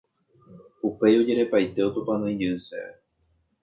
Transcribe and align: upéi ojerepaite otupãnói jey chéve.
upéi 0.87 1.19
ojerepaite 1.21 1.87
otupãnói 1.87 2.33
jey 2.39 2.57
chéve. 2.65 2.91